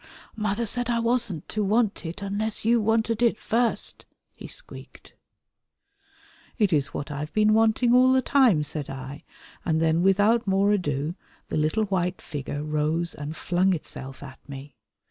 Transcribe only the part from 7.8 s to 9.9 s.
all the time," said I, and